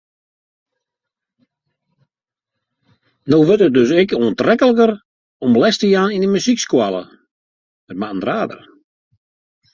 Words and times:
No 3.33 3.39
wurdt 3.41 3.65
it 3.67 3.75
dus 3.75 3.93
ek 4.03 4.15
oantrekliker 4.21 4.95
om 5.49 5.59
les 5.63 5.81
te 5.83 5.91
jaan 5.93 6.17
oan 6.17 6.25
in 6.31 6.35
muzykskoalle. 6.35 7.05